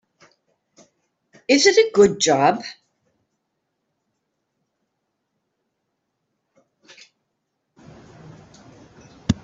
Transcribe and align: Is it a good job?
Is 1.47 1.67
it 1.67 1.77
a 1.77 1.91
good 1.93 2.19
job? 2.19 2.63